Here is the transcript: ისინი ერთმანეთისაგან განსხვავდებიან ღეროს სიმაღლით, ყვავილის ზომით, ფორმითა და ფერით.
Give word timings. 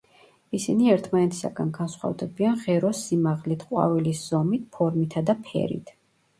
ისინი 0.59 0.87
ერთმანეთისაგან 0.93 1.69
განსხვავდებიან 1.75 2.57
ღეროს 2.63 3.03
სიმაღლით, 3.11 3.69
ყვავილის 3.69 4.25
ზომით, 4.33 4.67
ფორმითა 4.81 5.27
და 5.33 5.41
ფერით. 5.49 5.97